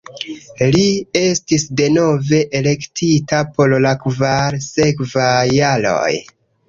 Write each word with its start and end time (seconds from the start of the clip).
Li 0.75 0.85
estis 1.19 1.65
denove 1.81 2.39
elektita 2.61 3.43
por 3.59 3.77
la 3.87 3.95
kvar 4.07 4.59
sekvaj 4.69 5.45
jaroj. 5.59 6.15